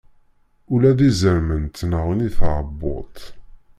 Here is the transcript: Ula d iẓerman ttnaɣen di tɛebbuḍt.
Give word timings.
Ula 0.73 0.91
d 0.97 0.99
iẓerman 1.09 1.63
ttnaɣen 1.65 2.19
di 2.23 2.31
tɛebbuḍt. 2.37 3.17